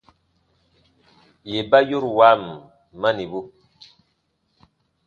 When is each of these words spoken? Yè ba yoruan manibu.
Yè 1.51 1.59
ba 1.69 1.79
yoruan 1.89 2.41
manibu. 2.99 3.41